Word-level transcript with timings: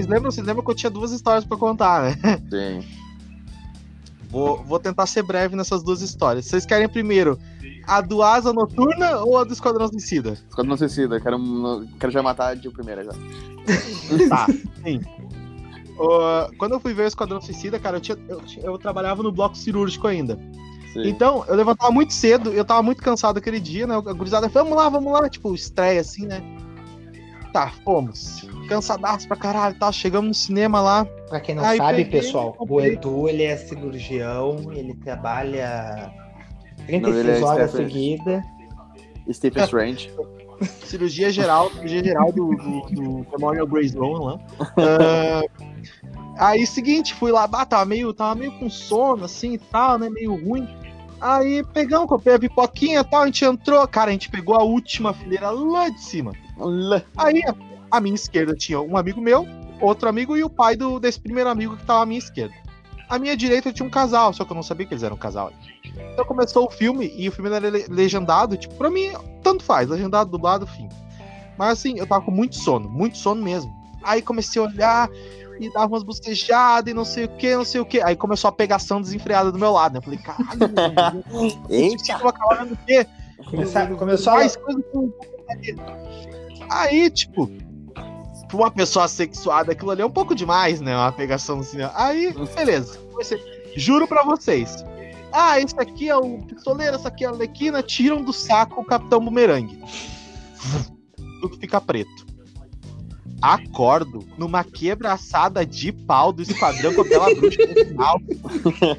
vocês 0.00 0.06
lembram? 0.06 0.30
Vocês 0.30 0.46
lembram 0.46 0.64
que 0.64 0.70
eu 0.70 0.74
tinha 0.74 0.90
duas 0.90 1.12
histórias 1.12 1.44
pra 1.44 1.56
contar, 1.56 2.02
né? 2.02 2.40
Sim. 2.50 2.84
Vou, 4.30 4.62
vou 4.62 4.78
tentar 4.78 5.06
ser 5.06 5.22
breve 5.22 5.56
nessas 5.56 5.82
duas 5.82 6.00
histórias. 6.02 6.46
Vocês 6.46 6.64
querem 6.64 6.88
primeiro 6.88 7.38
a 7.86 8.00
do 8.00 8.22
Asa 8.22 8.52
Noturna 8.52 9.18
ou 9.18 9.36
a 9.36 9.44
do 9.44 9.52
Esquadrão 9.52 9.88
Suicida? 9.88 10.38
Esquadrão 10.48 10.76
Suicida, 10.76 11.20
quero, 11.20 11.38
quero 11.98 12.12
já 12.12 12.22
matar 12.22 12.54
de 12.56 12.70
primeira 12.70 13.04
já. 13.04 13.12
Tá, 14.28 14.46
sim. 14.82 15.00
Uh, 15.98 16.56
quando 16.56 16.72
eu 16.72 16.80
fui 16.80 16.94
ver 16.94 17.02
o 17.02 17.08
Esquadrão 17.08 17.40
Suicida, 17.40 17.78
cara, 17.78 17.98
eu, 17.98 18.00
tinha, 18.00 18.16
eu, 18.28 18.40
eu 18.62 18.78
trabalhava 18.78 19.22
no 19.22 19.30
bloco 19.30 19.56
cirúrgico 19.56 20.06
ainda. 20.06 20.38
Sim. 20.92 21.08
Então, 21.08 21.44
eu 21.46 21.54
levantava 21.54 21.92
muito 21.92 22.12
cedo, 22.12 22.52
eu 22.52 22.64
tava 22.64 22.82
muito 22.82 23.02
cansado 23.02 23.38
aquele 23.38 23.60
dia, 23.60 23.86
né? 23.86 23.94
A 23.94 24.12
gurizada, 24.12 24.48
vamos 24.48 24.76
lá, 24.76 24.88
vamos 24.88 25.12
lá, 25.12 25.28
tipo, 25.28 25.54
estreia 25.54 26.00
assim, 26.00 26.26
né? 26.26 26.42
Tá, 27.52 27.72
fomos. 27.84 28.48
Cansadaço 28.68 29.26
pra 29.26 29.36
caralho, 29.36 29.74
tá? 29.78 29.90
Chegamos 29.90 30.28
no 30.28 30.34
cinema 30.34 30.80
lá. 30.80 31.04
Pra 31.28 31.40
quem 31.40 31.54
não 31.54 31.64
Aí 31.64 31.78
sabe, 31.78 32.04
peguei, 32.04 32.20
pessoal, 32.20 32.54
o. 32.58 32.80
Edu 32.80 33.28
ele 33.28 33.42
é 33.42 33.56
cirurgião, 33.56 34.70
ele 34.72 34.94
trabalha 34.94 36.12
Não, 36.78 36.86
36 36.86 37.16
ele 37.26 37.30
é 37.30 37.44
horas 37.44 37.70
Stephen- 37.70 37.86
seguidas. 37.88 38.42
Stephen 39.32 39.64
Strange. 39.64 40.10
Cirurgia 40.84 41.30
geral, 41.30 41.70
cirurgia 41.70 42.04
geral 42.04 42.30
do, 42.32 42.50
do, 42.54 42.80
do 42.90 43.26
Memorial 43.32 43.66
Grey 43.66 43.88
Zone 43.88 44.24
lá. 44.26 44.38
Ah, 46.36 46.48
aí, 46.48 46.66
seguinte, 46.66 47.14
fui 47.14 47.32
lá, 47.32 47.46
bah, 47.46 47.64
tava 47.64 47.84
meio, 47.86 48.12
tava 48.12 48.34
meio 48.34 48.52
com 48.58 48.68
sono, 48.68 49.24
assim 49.24 49.54
e 49.54 49.58
tal, 49.58 49.98
né? 49.98 50.10
Meio 50.10 50.34
ruim. 50.34 50.68
Aí 51.20 51.62
pegamos, 51.74 52.08
comprei 52.08 52.34
a 52.34 52.38
pipoquinha 52.38 53.00
e 53.00 53.04
tal, 53.04 53.22
a 53.22 53.26
gente 53.26 53.44
entrou. 53.44 53.86
Cara, 53.86 54.08
a 54.10 54.12
gente 54.12 54.30
pegou 54.30 54.54
a 54.56 54.62
última 54.62 55.12
fileira 55.12 55.50
lá 55.50 55.88
de 55.88 56.00
cima. 56.00 56.32
Aí, 57.16 57.42
a, 57.46 57.54
a 57.96 58.00
minha 58.00 58.14
esquerda 58.14 58.54
tinha 58.54 58.80
um 58.80 58.96
amigo 58.96 59.20
meu, 59.20 59.46
outro 59.80 60.08
amigo 60.08 60.36
e 60.36 60.42
o 60.44 60.48
pai 60.50 60.76
do, 60.76 60.98
desse 60.98 61.20
primeiro 61.20 61.50
amigo 61.50 61.76
que 61.76 61.84
tava 61.84 62.02
à 62.02 62.06
minha 62.06 62.18
esquerda. 62.18 62.54
À 63.08 63.18
minha 63.18 63.36
direita 63.36 63.72
tinha 63.72 63.84
um 63.86 63.90
casal, 63.90 64.32
só 64.32 64.44
que 64.44 64.52
eu 64.52 64.54
não 64.54 64.62
sabia 64.62 64.86
que 64.86 64.94
eles 64.94 65.02
eram 65.02 65.16
um 65.16 65.18
casal. 65.18 65.52
Então 66.12 66.24
começou 66.24 66.66
o 66.66 66.70
filme 66.70 67.12
e 67.16 67.28
o 67.28 67.32
filme 67.32 67.50
era 67.50 67.68
le- 67.68 67.86
legendado, 67.88 68.56
tipo, 68.56 68.74
pra 68.76 68.88
mim, 68.88 69.10
tanto 69.42 69.64
faz, 69.64 69.88
legendado, 69.88 70.30
dublado, 70.30 70.66
fim. 70.66 70.88
Mas 71.58 71.72
assim, 71.78 71.98
eu 71.98 72.06
tava 72.06 72.24
com 72.24 72.30
muito 72.30 72.56
sono, 72.56 72.88
muito 72.88 73.18
sono 73.18 73.42
mesmo. 73.42 73.74
Aí 74.02 74.22
comecei 74.22 74.62
a 74.62 74.64
olhar 74.64 75.08
e 75.60 75.70
dava 75.72 75.92
umas 75.92 76.02
bocejadas 76.02 76.90
e 76.90 76.94
não 76.94 77.04
sei 77.04 77.26
o 77.26 77.28
que, 77.28 77.54
não 77.54 77.64
sei 77.64 77.80
o 77.80 77.84
que. 77.84 78.00
Aí 78.00 78.16
começou 78.16 78.48
a 78.48 78.52
pegação 78.52 79.00
desenfreada 79.00 79.52
do 79.52 79.58
meu 79.58 79.72
lado, 79.72 79.92
né? 79.92 79.98
Eu 79.98 80.02
falei, 80.02 80.18
caralho, 80.18 81.22
Eita. 81.68 82.18
vendo 82.58 82.72
o 82.72 82.76
quê? 82.86 83.06
Começar- 83.48 83.86
começou 83.94 84.32
a... 84.32 84.36
Aí, 86.70 87.10
tipo, 87.10 87.50
pra 88.48 88.56
uma 88.56 88.70
pessoa 88.70 89.06
sexuada, 89.08 89.72
aquilo 89.72 89.90
ali 89.90 90.02
é 90.02 90.06
um 90.06 90.10
pouco 90.10 90.34
demais, 90.34 90.80
né? 90.80 90.96
Uma 90.96 91.12
pegação 91.12 91.62
cinema. 91.62 91.92
Aí, 91.94 92.32
beleza. 92.54 92.98
Juro 93.76 94.06
pra 94.08 94.22
vocês. 94.24 94.84
Ah, 95.32 95.60
esse 95.60 95.78
aqui 95.78 96.08
é 96.08 96.16
o 96.16 96.38
pistoleiro, 96.38 96.96
essa 96.96 97.08
aqui 97.08 97.24
é 97.24 97.28
a 97.28 97.30
Alequina, 97.30 97.82
tiram 97.82 98.22
do 98.22 98.32
saco 98.32 98.80
o 98.80 98.84
Capitão 98.84 99.24
Bumerangue. 99.24 99.80
Tudo 101.40 101.56
fica 101.58 101.80
preto. 101.80 102.26
Acordo 103.42 104.26
numa 104.36 104.62
quebraçada 104.62 105.64
de 105.64 105.92
pau 105.92 106.32
do 106.32 106.42
esquadrão 106.42 106.92
com 106.94 107.02
aquela 107.02 107.34
bruxa 107.34 107.66
no 107.66 107.74
final. 107.86 108.20
Eu 108.60 108.72
falei, 108.72 108.98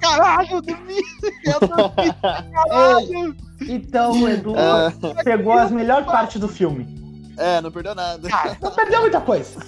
Caralho, 0.00 0.48
eu 0.52 0.62
dormi! 0.62 0.96
Eu 1.44 1.60
dormi! 1.68 2.12
Caralho! 2.20 3.36
Então, 3.62 4.22
o 4.22 4.28
Edu 4.28 4.54
Ah, 4.56 4.92
pegou 5.24 5.52
as 5.52 5.70
melhores 5.70 6.06
partes 6.06 6.40
do 6.40 6.48
filme. 6.48 6.86
é, 7.38 7.60
não 7.60 7.70
perdeu 7.70 7.94
nada. 7.94 8.28
Cara, 8.28 8.56
Não 8.60 8.70
perdeu 8.70 9.00
muita 9.00 9.20
coisa. 9.20 9.60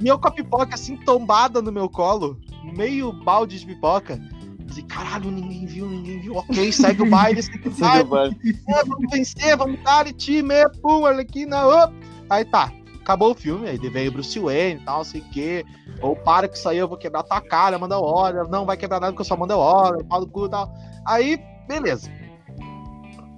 E 0.00 0.06
eu 0.08 0.18
com 0.18 0.28
a 0.28 0.30
pipoca 0.30 0.74
assim 0.74 0.96
tombada 0.96 1.60
no 1.62 1.70
meu 1.72 1.88
colo, 1.88 2.38
meio 2.76 3.12
balde 3.12 3.58
de 3.60 3.66
pipoca. 3.66 4.20
Falei, 4.68 4.84
caralho, 4.84 5.30
ninguém 5.30 5.64
viu, 5.66 5.86
ninguém 5.86 6.20
viu. 6.20 6.36
Ok, 6.36 6.72
segue 6.72 7.02
o 7.02 7.10
baile, 7.10 7.42
segue 7.42 7.68
o 7.68 8.04
baile. 8.04 8.36
É, 8.68 8.84
vamos 8.84 9.10
vencer, 9.10 9.56
vamos 9.56 9.80
dar 9.84 10.12
time, 10.12 10.54
pum, 10.82 11.06
Arlequina, 11.06 11.66
op. 11.66 11.94
Aí 12.28 12.44
tá, 12.44 12.72
acabou 13.06 13.30
o 13.30 13.34
filme, 13.36 13.68
aí 13.68 13.78
veio 13.78 14.10
Bruce 14.10 14.36
Wayne 14.36 14.80
e 14.80 14.84
tal, 14.84 15.04
sei 15.04 15.20
o 15.20 15.30
quê. 15.30 15.64
Ou 16.02 16.16
para 16.16 16.48
que 16.48 16.56
isso 16.58 16.68
aí, 16.68 16.76
eu 16.78 16.88
vou 16.88 16.98
quebrar 16.98 17.22
tua 17.22 17.40
cara, 17.40 17.78
manda 17.78 17.96
hora. 18.00 18.42
Não 18.48 18.66
vai 18.66 18.76
quebrar 18.76 18.98
nada 18.98 19.12
porque 19.12 19.20
eu 19.22 19.26
só 19.26 19.36
mando 19.36 19.56
hora, 19.56 20.02
pau 20.04 20.20
do 20.20 20.26
cu 20.26 20.46
e 20.46 20.50
tal. 20.50 20.68
Aí, 21.06 21.40
beleza. 21.68 22.10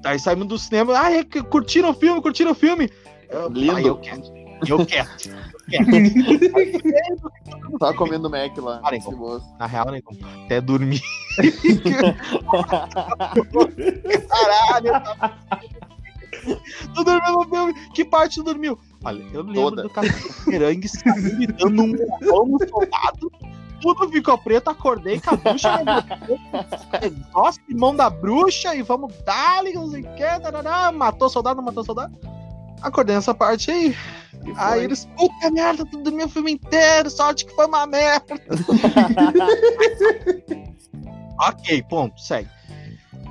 Aí 0.05 0.19
saímos 0.19 0.47
do 0.49 0.59
cinema, 0.59 0.97
ai, 0.99 1.23
que- 1.23 1.43
curtiram 1.43 1.91
o 1.91 1.95
filme, 1.95 2.23
curtiram 2.23 2.53
o 2.53 2.55
filme. 2.55 2.91
Eu, 3.29 3.51
Lindo. 3.51 3.77
Aí 3.77 3.87
eu 3.87 3.97
quero, 3.99 4.23
eu 4.67 4.87
quero, 4.87 5.09
eu 5.21 5.27
quero. 5.69 7.33
Tava 7.79 7.93
comendo 7.95 8.31
Mac 8.31 8.57
lá. 8.57 8.81
Boas. 9.19 9.43
Na 9.59 9.67
real, 9.67 9.91
né? 9.91 10.01
Até 10.47 10.63
dormir. 10.63 11.03
Caralho. 14.29 14.93
Tu 16.95 17.05
dormiu 17.05 17.33
no 17.33 17.45
filme? 17.45 17.75
Que 17.93 18.05
parte 18.05 18.37
tu 18.37 18.43
dormiu? 18.45 18.79
Olha, 19.05 19.23
eu 19.33 19.43
lembro 19.43 19.55
Toda. 19.55 19.83
do 19.83 19.91
Capitão 19.91 20.31
Merangue 20.47 20.89
saindo 20.89 21.53
dando 21.53 21.83
um 21.83 21.87
murrão 21.89 22.47
no 22.47 22.69
soldado. 22.69 23.33
Tudo 23.81 24.09
ficou 24.11 24.37
preto, 24.37 24.71
acordei 24.71 25.21
com 25.21 25.35
a 25.35 25.37
bruxa. 25.37 25.81
Nossa, 27.33 27.61
irmão 27.69 27.95
da 27.95 28.11
bruxa, 28.11 28.75
e 28.75 28.83
vamos 28.83 29.15
dar, 29.25 29.63
não 29.63 29.89
sei 29.89 30.03
o 30.03 30.15
que. 30.15 30.41
tarará. 30.41 30.91
Matou 30.91 31.29
soldado, 31.29 31.63
matou 31.63 31.85
soldado. 31.85 32.19
Acordei 32.83 33.15
nessa 33.15 33.35
parte 33.35 33.71
aí. 33.71 33.97
Aí 34.57 34.85
eles, 34.85 35.05
puta 35.17 35.51
merda, 35.51 35.85
tu 35.85 35.99
dormiu 35.99 36.27
o 36.27 36.29
filme 36.29 36.53
inteiro, 36.53 37.11
sorte 37.11 37.45
que 37.47 37.55
foi 37.55 37.67
uma 37.67 37.87
merda. 37.87 38.35
Ok, 41.41 41.85
ponto, 41.89 42.21
segue. 42.21 42.51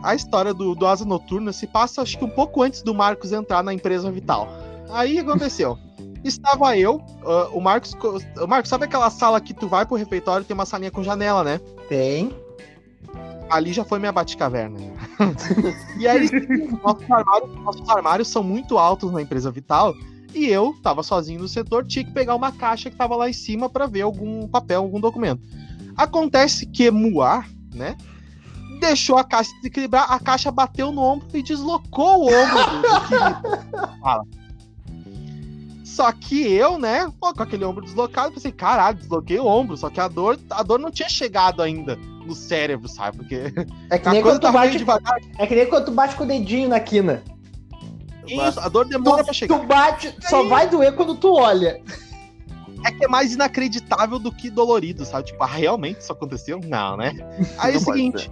A 0.02 0.16
história 0.16 0.54
do, 0.54 0.74
do 0.74 0.88
Asa 0.88 1.04
Noturna 1.04 1.52
se 1.52 1.68
passa, 1.68 2.02
acho 2.02 2.18
que 2.18 2.24
um 2.24 2.30
pouco 2.30 2.64
antes 2.64 2.82
do 2.82 2.94
Marcos 2.94 3.34
entrar 3.34 3.62
na 3.62 3.74
empresa 3.74 4.10
Vital. 4.10 4.48
Aí 4.90 5.20
aconteceu? 5.20 5.78
Estava 6.24 6.78
eu, 6.78 7.02
ah, 7.26 7.50
o 7.54 7.62
Marcos. 7.62 7.94
co- 7.94 8.20
o 8.42 8.48
Marcos, 8.48 8.70
sabe 8.70 8.86
aquela 8.86 9.10
sala 9.10 9.40
que 9.40 9.54
tu 9.54 9.68
vai 9.68 9.86
pro 9.86 9.96
refeitório 9.96 10.44
e 10.44 10.46
tem 10.46 10.54
uma 10.54 10.66
salinha 10.66 10.92
com 10.92 11.04
janela, 11.04 11.44
né? 11.44 11.60
Tem. 11.88 12.36
Ali 13.50 13.72
já 13.72 13.86
foi 13.86 13.98
minha 14.00 14.12
bate-caverna. 14.12 14.78
e 15.98 16.08
aí, 16.08 16.30
nossos 16.84 17.10
armários, 17.10 17.56
nossos 17.64 17.90
armários 17.90 18.28
são 18.28 18.44
muito 18.44 18.78
altos 18.78 19.12
na 19.12 19.22
empresa 19.22 19.50
Vital. 19.50 19.94
E 20.34 20.46
eu 20.48 20.76
tava 20.84 21.02
sozinho 21.02 21.40
no 21.42 21.48
setor, 21.48 21.86
tinha 21.86 22.04
que 22.04 22.12
pegar 22.12 22.36
uma 22.36 22.52
caixa 22.52 22.90
que 22.90 22.96
tava 22.98 23.16
lá 23.16 23.30
em 23.30 23.34
cima 23.34 23.70
para 23.70 23.88
ver 23.88 24.02
algum 24.02 24.48
papel, 24.48 24.82
algum 24.82 25.00
documento. 25.00 25.42
Acontece 25.96 26.66
que 26.66 26.92
Moá, 26.92 27.46
né? 27.74 27.96
Deixou 28.82 29.18
a 29.18 29.24
caixa 29.24 29.52
desequilibrar, 29.56 30.12
a 30.12 30.20
caixa 30.20 30.52
bateu 30.52 30.92
no 30.92 31.02
ombro 31.02 31.26
e 31.34 31.42
deslocou 31.42 32.24
o 32.24 32.28
ombro 32.28 32.58
do. 32.60 33.98
Fala. 34.02 34.24
Só 35.98 36.12
que 36.12 36.46
eu, 36.46 36.78
né, 36.78 37.12
pô, 37.20 37.34
com 37.34 37.42
aquele 37.42 37.66
ombro 37.66 37.84
deslocado, 37.84 38.32
pensei, 38.36 38.52
caralho, 38.52 39.00
desloquei 39.00 39.40
o 39.40 39.48
ombro. 39.48 39.76
Só 39.76 39.90
que 39.90 40.00
a 40.00 40.08
dor, 40.08 40.38
a 40.52 40.62
dor 40.62 40.78
não 40.78 40.92
tinha 40.92 41.10
chegado 41.10 41.60
ainda 41.64 41.96
no 42.24 42.36
cérebro, 42.36 42.88
sabe? 42.88 43.18
Porque 43.18 43.52
É 43.90 43.98
que 43.98 44.08
a 44.10 44.12
nem 44.14 44.22
coisa 44.22 44.38
quando 44.40 44.52
tu 44.52 44.54
bate. 44.54 44.78
devagar. 44.78 45.18
É 45.40 45.48
que 45.48 45.56
nem 45.56 45.66
quando 45.68 45.86
tu 45.86 45.92
bate 45.92 46.16
com 46.16 46.24
o 46.24 46.28
dedinho 46.28 46.70
na 46.70 46.80
quina. 46.80 47.24
Isso, 48.28 48.60
a 48.60 48.68
dor 48.70 48.86
demora 48.88 49.24
pra 49.24 49.34
Tu, 49.34 49.38
chegar. 49.38 49.58
tu 49.60 49.66
bate, 49.66 50.14
só 50.30 50.44
vai 50.48 50.70
doer 50.70 50.94
quando 50.96 51.16
tu 51.16 51.34
olha. 51.34 51.82
É 52.86 52.92
que 52.92 53.06
é 53.06 53.08
mais 53.08 53.34
inacreditável 53.34 54.20
do 54.20 54.32
que 54.32 54.52
dolorido, 54.52 55.04
sabe? 55.04 55.26
Tipo, 55.26 55.44
ah, 55.44 55.48
realmente 55.48 56.02
isso 56.02 56.12
aconteceu? 56.12 56.60
Não, 56.64 56.96
né? 56.96 57.12
Aí 57.58 57.72
é 57.72 57.74
Não 57.76 57.82
o 57.82 57.86
pode 57.86 57.98
seguinte, 57.98 58.30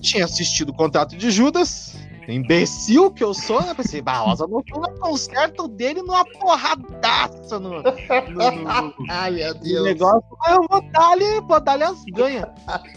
tinha 0.00 0.24
assistido 0.24 0.70
o 0.70 0.74
contrato 0.74 1.14
de 1.16 1.30
Judas, 1.30 1.94
imbecil 2.34 3.10
que 3.10 3.24
eu 3.24 3.32
sou, 3.32 3.60
né? 3.62 3.72
Pensei, 3.74 4.00
bah, 4.02 4.18
Rosa 4.18 4.46
Noturna 4.46 4.90
conserta 4.98 5.62
o 5.62 5.68
dele 5.68 6.02
numa 6.02 6.24
porradaça 6.24 7.58
no, 7.58 7.70
no- 7.82 7.82
no- 7.82 8.94
Ai, 9.08 9.30
meu 9.32 9.54
no 9.54 9.82
negócio. 9.84 10.24
Aí 10.44 10.54
eu 10.54 10.66
vou 10.68 10.82
dar 10.90 11.10
ali, 11.10 11.40
vou 11.40 11.60
dar 11.60 11.72
ali 11.72 11.82
as 11.84 12.04
ganhas. 12.04 12.46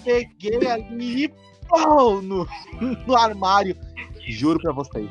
Peguei 0.03 0.67
ali 0.69 1.23
e 1.25 1.33
pô, 1.69 2.21
no, 2.21 2.47
no 3.07 3.15
armário. 3.15 3.75
Juro 4.27 4.59
pra 4.59 4.71
vocês. 4.73 5.09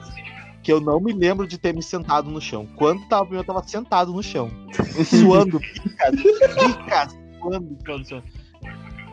Que 0.62 0.70
eu 0.72 0.80
não 0.80 1.00
me 1.00 1.12
lembro 1.12 1.46
de 1.46 1.56
ter 1.56 1.74
me 1.74 1.82
sentado 1.82 2.30
no 2.30 2.40
chão. 2.40 2.68
Quando 2.76 3.06
tava, 3.08 3.34
eu 3.34 3.42
tava 3.42 3.62
sentado 3.66 4.12
no 4.12 4.22
chão. 4.22 4.50
Suando, 5.04 5.58
picas, 5.58 6.10
picas, 6.54 7.18
suando, 7.40 7.76
suando, 7.84 8.04
suando. 8.06 8.24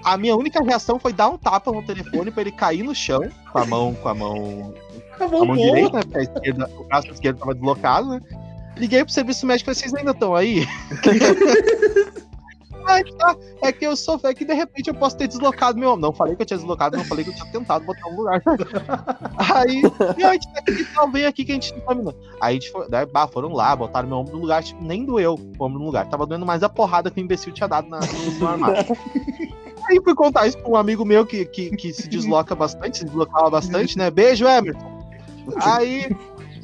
A 0.07 0.15
minha 0.15 0.38
única 0.38 0.63
reação 0.63 0.98
foi 0.98 1.12
dar 1.12 1.27
um 1.27 1.38
tapa 1.38 1.69
no 1.69 1.83
telefone 1.83 2.31
pra 2.31 2.42
ele 2.42 2.51
cair 2.54 2.81
no 2.81 2.95
chão, 2.95 3.30
com 3.51 3.59
a 3.59 3.65
mão, 3.65 3.94
com 3.94 4.07
a 4.07 4.13
mão 4.13 4.74
Tá 5.18 5.25
a 5.25 5.27
mão 5.27 5.57
direita, 5.57 5.98
né? 5.98 6.04
Porque 6.04 6.18
a 6.18 6.21
esquerda, 6.21 6.71
o 6.77 6.83
braço 6.86 7.12
esquerdo 7.12 7.39
tava 7.39 7.54
deslocado, 7.54 8.09
né? 8.09 8.21
Liguei 8.77 9.04
pro 9.04 9.13
serviço 9.13 9.45
médico 9.45 9.69
e 9.69 9.75
vocês 9.75 9.94
ainda 9.94 10.12
estão 10.12 10.33
aí? 10.33 10.65
Ah, 12.89 13.04
tá. 13.18 13.36
É 13.63 13.71
que 13.74 13.86
eu 13.86 13.98
sou 13.98 14.18
é 14.24 14.33
que 14.33 14.45
de 14.45 14.54
repente 14.54 14.88
eu 14.88 14.94
posso 14.94 15.18
ter 15.18 15.27
deslocado 15.27 15.77
meu. 15.77 15.98
Não 15.98 16.13
falei 16.13 16.38
que 16.38 16.44
eu 16.44 16.45
tinha 16.45 16.57
deslocado, 16.57 16.95
não 16.95 17.04
falei 17.04 17.25
que 17.25 17.31
eu 17.31 17.36
tinha 17.36 17.51
tentado 17.51 17.83
botar 17.83 18.07
um 18.07 18.15
lugar. 18.15 18.42
Aí, 19.54 19.81
meu, 20.18 20.30
a 20.30 20.31
gente 20.31 20.48
tá 20.54 20.59
aqui, 20.59 20.88
então 20.89 21.12
vem 21.12 21.25
aqui 21.25 21.44
que 21.44 21.51
a 21.51 21.56
gente 21.56 21.74
terminou. 21.74 22.15
Aí 22.39 22.51
a 22.51 22.54
gente 22.54 22.71
foi, 22.71 22.88
daí, 22.88 23.06
bah, 23.06 23.27
foram 23.27 23.51
lá, 23.51 23.75
botaram 23.75 24.07
meu 24.07 24.18
ombro 24.19 24.36
no 24.36 24.42
lugar, 24.42 24.63
tipo, 24.63 24.81
nem 24.81 25.04
doeu 25.04 25.36
o 25.36 25.63
ombro 25.63 25.80
no 25.80 25.86
lugar. 25.86 26.07
Tava 26.07 26.25
doendo 26.25 26.45
mais 26.45 26.63
a 26.63 26.69
porrada 26.69 27.12
que 27.12 27.19
o 27.19 27.24
imbecil 27.24 27.51
tinha 27.51 27.68
dado 27.68 27.89
na, 27.89 28.00
no, 28.00 28.31
no 28.39 28.48
armário. 28.48 28.86
Aí 29.89 30.01
fui 30.04 30.13
contar 30.16 30.48
isso 30.48 30.57
pra 30.57 30.69
um 30.69 30.75
amigo 30.75 31.06
meu 31.06 31.25
que, 31.25 31.45
que, 31.45 31.69
que 31.75 31.94
se 31.94 32.07
desloca 32.07 32.54
bastante, 32.56 33.00
se 33.00 33.06
deslocava 33.06 33.50
bastante, 33.50 33.98
né? 33.98 34.12
Beijo, 34.12 34.45
Emerson. 34.45 34.98
Aí, 35.62 36.10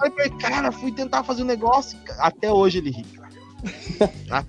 aí 0.01 0.29
cara, 0.39 0.71
fui 0.71 0.91
tentar 0.91 1.23
fazer 1.23 1.43
um 1.43 1.45
negócio. 1.45 1.97
Até 2.19 2.51
hoje 2.51 2.79
ele 2.79 2.91
ri. 2.91 3.05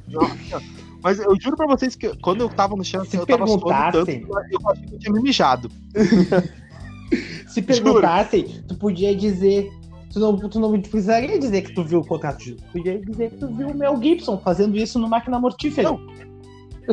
Nossa. 0.09 0.63
Mas 1.05 1.19
eu 1.19 1.39
juro 1.39 1.55
pra 1.55 1.67
vocês 1.67 1.95
que 1.95 2.17
quando 2.17 2.41
eu 2.41 2.49
tava 2.49 2.75
no 2.75 2.83
chão, 2.83 3.05
eu 3.13 3.27
tava 3.27 3.47
suando 3.47 3.63
tanto, 3.93 4.07
perguntassem- 4.07 4.27
eu 4.59 4.71
achei 4.71 4.87
que 4.87 4.95
eu 4.95 4.99
tinha 4.99 5.13
me 5.13 5.21
mijado. 5.21 5.71
Se 7.49 7.61
perguntassem, 7.63 8.65
tu 8.67 8.75
podia 8.75 9.15
dizer. 9.15 9.71
Tu 10.13 10.19
não, 10.19 10.37
tu 10.37 10.59
não 10.61 10.81
precisaria 10.81 11.39
dizer 11.39 11.63
que 11.63 11.75
tu 11.75 11.85
viu 11.85 11.99
o 12.01 12.07
contrato 12.07 12.39
de 12.39 12.55
Tu 12.55 12.63
podia 12.73 12.99
dizer 12.99 13.31
que 13.31 13.37
tu 13.37 13.49
viu 13.49 13.69
o 13.69 13.75
Mel 13.75 14.01
Gibson 14.01 14.39
fazendo 14.39 14.77
isso 14.77 14.99
no 14.99 15.09
máquina 15.09 15.39
mortífera. 15.39 15.91
Não. 15.91 16.01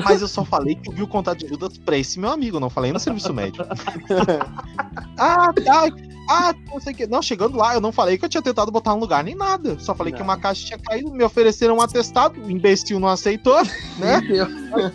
Mas 0.04 0.22
eu 0.22 0.28
só 0.28 0.46
falei 0.46 0.76
que 0.76 0.90
eu 0.90 0.94
vi 0.94 1.04
o 1.04 1.08
contato 1.08 1.40
de 1.40 1.48
Judas 1.48 1.78
pra 1.78 1.98
esse 1.98 2.20
meu 2.20 2.30
amigo, 2.32 2.60
não 2.60 2.70
falei 2.70 2.92
no 2.94 3.00
serviço 3.00 3.34
médico. 3.34 3.64
ah, 5.18 5.52
tá. 5.54 5.88
Ah, 6.30 6.54
não 6.72 6.80
sei 6.80 6.94
o 6.94 6.96
que. 6.96 7.08
Não, 7.08 7.22
chegando 7.22 7.58
lá, 7.58 7.74
eu 7.74 7.82
não 7.82 7.92
falei 7.92 8.18
que 8.18 8.24
eu 8.24 8.30
tinha 8.30 8.42
tentado 8.42 8.72
botar 8.72 8.94
um 8.94 9.00
lugar 9.00 9.22
nem 9.24 9.36
nada. 9.36 9.78
Só 9.80 9.94
falei 9.94 10.14
que 10.14 10.20
Não. 10.20 10.26
uma 10.26 10.38
caixa 10.38 10.66
tinha 10.66 10.80
caído, 10.80 11.12
me 11.12 11.24
ofereceram 11.24 11.76
um 11.78 11.82
atestado, 11.82 12.40
o 12.42 12.50
imbecil 12.50 13.00
não 13.00 13.10
aceitou, 13.10 13.58
né? 13.98 14.22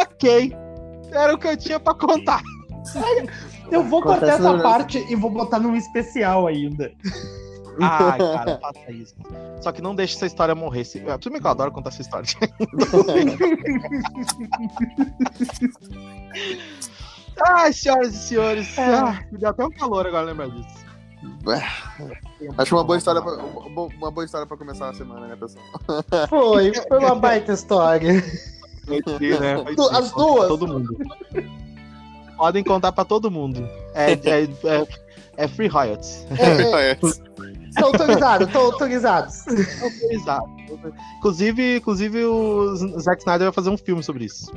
Ok. 0.00 0.54
Era 1.10 1.34
o 1.34 1.38
que 1.38 1.48
eu 1.48 1.56
tinha 1.56 1.80
pra 1.80 1.94
contar. 1.94 2.40
Eu 3.70 3.82
vou 3.84 4.02
cortar 4.02 4.28
essa 4.28 4.52
no- 4.52 4.62
parte 4.62 5.04
e 5.08 5.16
vou 5.16 5.30
botar 5.30 5.58
num 5.58 5.74
especial 5.76 6.46
ainda. 6.46 6.92
Ai, 7.80 8.18
cara, 8.18 8.58
faça 8.60 8.92
isso. 8.92 9.14
Só 9.60 9.72
que 9.72 9.80
não 9.82 9.94
deixe 9.94 10.16
essa 10.16 10.26
história 10.26 10.54
morrer. 10.54 10.84
Se- 10.84 11.02
ah, 11.08 11.18
Tudo 11.18 11.32
bem 11.32 11.40
que 11.40 11.46
eu 11.46 11.50
adoro 11.50 11.72
contar 11.72 11.90
essa 11.90 12.02
história. 12.02 12.28
Ai, 17.46 17.72
senhoras 17.72 18.14
e 18.14 18.18
senhores. 18.18 18.76
É. 18.78 18.94
Ah, 18.94 19.24
me 19.30 19.38
deu 19.38 19.48
até 19.48 19.64
um 19.64 19.70
calor 19.70 20.06
agora 20.06 20.26
lembrar 20.26 20.48
disso. 20.50 20.80
Acho 22.58 22.76
uma 22.76 22.84
boa 22.84 22.96
história 22.98 23.20
pra, 23.22 23.32
uma 23.34 24.10
boa- 24.10 24.24
história 24.24 24.46
pra 24.46 24.56
começar 24.56 24.90
a 24.90 24.94
semana, 24.94 25.26
né, 25.28 25.36
pessoal? 25.36 25.64
Foi, 26.28 26.72
foi 26.74 26.98
uma 26.98 27.14
baita 27.14 27.52
história. 27.52 28.14
Né? 28.86 29.56
As 29.92 30.10
duas. 30.12 30.48
Todo 30.48 30.66
mundo. 30.66 30.96
Podem 32.40 32.64
contar 32.64 32.90
pra 32.92 33.04
todo 33.04 33.30
mundo. 33.30 33.68
É, 33.94 34.12
é, 34.12 34.44
é, 34.44 34.86
é 35.36 35.46
free 35.46 35.68
royalties. 35.68 36.26
É, 36.38 36.92
é, 36.92 36.98
Estão 37.68 37.88
autorizados, 37.88 38.46
estão 38.46 38.62
autorizados. 38.62 39.46
Autorizado. 39.82 40.46
Inclusive, 41.18 41.76
inclusive 41.76 42.24
o 42.24 42.74
Zack 42.98 43.20
Snyder 43.20 43.48
vai 43.48 43.52
fazer 43.52 43.68
um 43.68 43.76
filme 43.76 44.02
sobre 44.02 44.24
isso. 44.24 44.50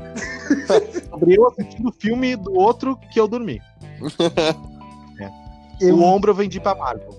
sobre 1.10 1.36
eu 1.38 1.46
assistindo 1.50 1.90
o 1.90 1.92
filme 1.92 2.38
do 2.38 2.54
outro 2.58 2.98
que 3.12 3.20
eu 3.20 3.28
dormi. 3.28 3.62
Eu- 5.82 5.98
O 5.98 6.04
ombro 6.04 6.32
eu 6.32 6.36
vendi 6.36 6.60
pra 6.62 6.74
Marvel. 6.76 7.10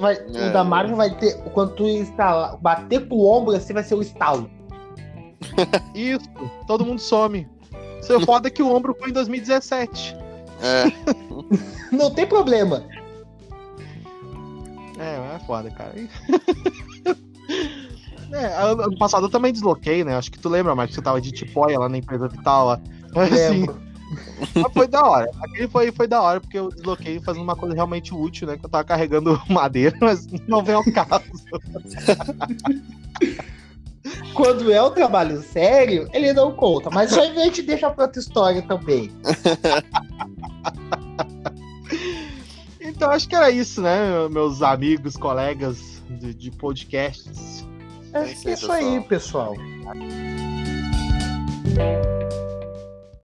vai- 0.00 0.16
É. 0.34 0.48
O 0.48 0.52
da 0.52 0.64
Marvel 0.64 0.96
vai 0.96 1.14
ter. 1.16 1.36
Quando 1.54 1.74
tu 1.76 1.86
instalar, 1.86 2.56
bater 2.56 3.06
com 3.06 3.14
o 3.16 3.24
ombro, 3.30 3.54
assim 3.54 3.72
vai 3.72 3.84
ser 3.84 3.94
o 3.94 4.02
estalo. 4.02 4.50
Isso, 5.94 6.28
todo 6.66 6.84
mundo 6.84 6.98
some. 7.00 7.46
Seu 8.02 8.20
foda 8.20 8.48
é 8.48 8.50
que 8.50 8.62
o 8.62 8.74
ombro 8.74 8.94
foi 8.98 9.10
em 9.10 9.12
2017. 9.12 10.16
É, 10.60 10.84
Não 11.94 12.10
tem 12.10 12.26
problema. 12.26 12.84
É, 14.98 15.36
é 15.36 15.38
foda, 15.46 15.70
cara. 15.70 15.94
É, 18.30 18.46
ano 18.62 18.98
passado 18.98 19.24
eu 19.24 19.30
também 19.30 19.52
desloquei, 19.52 20.04
né? 20.04 20.14
Acho 20.14 20.30
que 20.30 20.38
tu 20.38 20.50
lembra, 20.50 20.74
Marcos, 20.74 20.94
que 20.94 21.00
eu 21.00 21.04
tava 21.04 21.20
de 21.20 21.32
tipóia 21.32 21.78
lá 21.78 21.88
na 21.88 21.96
empresa 21.96 22.28
Vital 22.28 22.66
lá. 22.66 22.80
Mas, 23.14 23.32
assim, 23.32 23.60
Lembro. 23.60 23.80
mas 24.54 24.72
foi 24.74 24.86
da 24.86 25.02
hora. 25.02 25.30
Aquele 25.42 25.68
foi, 25.68 25.90
foi 25.90 26.06
da 26.06 26.20
hora, 26.20 26.38
porque 26.38 26.58
eu 26.58 26.68
desloquei 26.68 27.20
fazendo 27.20 27.42
uma 27.42 27.56
coisa 27.56 27.74
realmente 27.74 28.14
útil, 28.14 28.46
né? 28.46 28.58
Que 28.58 28.66
eu 28.66 28.68
tava 28.68 28.84
carregando 28.84 29.40
madeira, 29.48 29.96
mas 29.98 30.26
não 30.46 30.62
vem 30.62 30.74
ao 30.74 30.84
caso. 30.84 31.24
Quando 34.38 34.72
é 34.72 34.80
um 34.80 34.90
trabalho 34.92 35.42
sério, 35.42 36.08
ele 36.12 36.32
não 36.32 36.52
conta. 36.52 36.88
Mas 36.90 37.12
aí 37.18 37.36
a 37.36 37.44
gente 37.46 37.60
deixa 37.60 37.90
pra 37.90 38.04
outra 38.04 38.20
história 38.20 38.62
também. 38.62 39.10
Então 42.80 43.10
acho 43.10 43.28
que 43.28 43.36
era 43.36 43.50
isso, 43.50 43.82
né? 43.82 44.28
Meus 44.28 44.60
amigos, 44.60 45.14
colegas 45.14 46.02
de, 46.08 46.34
de 46.34 46.50
podcasts. 46.50 47.64
Acho 48.12 48.40
que 48.40 48.48
é 48.48 48.52
isso 48.54 48.72
aí, 48.72 49.00
pessoal. 49.02 49.54
pessoal. 49.54 49.94